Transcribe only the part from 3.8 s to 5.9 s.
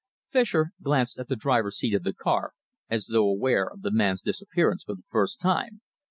the man's disappearance for the first time.